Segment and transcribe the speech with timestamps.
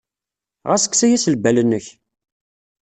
[0.69, 1.85] Ɣas kkes aya seg lbal-nnek!